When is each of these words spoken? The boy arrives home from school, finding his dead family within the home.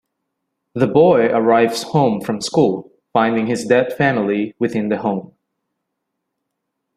The 0.73 0.87
boy 0.87 1.27
arrives 1.27 1.83
home 1.83 2.21
from 2.21 2.41
school, 2.41 2.91
finding 3.13 3.45
his 3.45 3.65
dead 3.65 3.93
family 3.93 4.55
within 4.57 4.89
the 4.89 4.97
home. 4.97 5.33